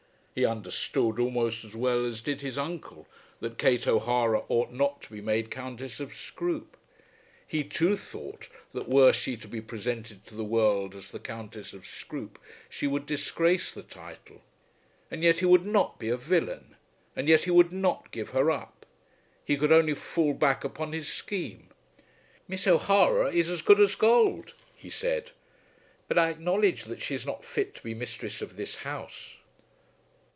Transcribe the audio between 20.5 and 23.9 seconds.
upon his scheme. "Miss O'Hara is as good